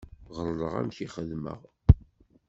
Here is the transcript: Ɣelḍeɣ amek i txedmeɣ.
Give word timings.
Ɣelḍeɣ 0.37 0.73
amek 0.79 0.97
i 1.05 1.07
txedmeɣ. 1.09 1.59